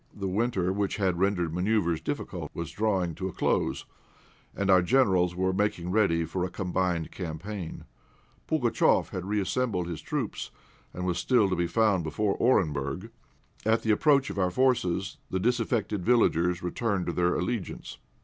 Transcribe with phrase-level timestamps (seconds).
[0.15, 3.85] The winter, which had rendered manoeuvres difficult, was drawing to a close,
[4.55, 7.83] and our Generals were making ready for a combined campaign.
[8.49, 10.49] Pugatchéf had reassembled his troops,
[10.91, 13.11] and was still to be found before Orenburg.
[13.63, 17.99] At the approach of our forces the disaffected villages returned to their allegiance.